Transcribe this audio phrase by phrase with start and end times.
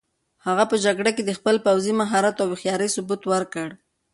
[0.45, 3.67] هغه په جګړه کې د خپل پوځي مهارت او هوښیارۍ ثبوت ورکړ.